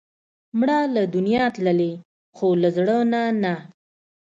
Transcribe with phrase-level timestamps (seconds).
[0.59, 1.93] مړه له دنیا تللې،
[2.35, 3.55] خو له زړه نه نه